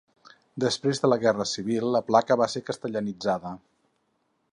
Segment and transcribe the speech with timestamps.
[0.63, 3.53] Després de la guerra civil la placa va ser castellanitzada.